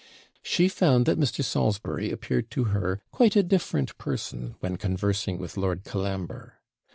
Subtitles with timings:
[0.41, 1.43] She found that Mr.
[1.43, 6.55] Salisbury appeared to her quite a different person when conversing with Lord Colambre.